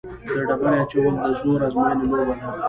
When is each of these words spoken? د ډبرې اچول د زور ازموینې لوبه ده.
د 0.33 0.35
ډبرې 0.47 0.77
اچول 0.83 1.13
د 1.21 1.25
زور 1.39 1.59
ازموینې 1.67 2.05
لوبه 2.09 2.33
ده. 2.39 2.47